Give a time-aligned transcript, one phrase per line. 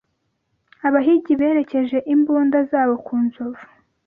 [0.87, 3.63] Abahigi berekeje imbunda zabo ku nzovu.